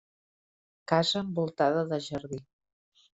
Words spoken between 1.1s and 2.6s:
envoltada de jardí.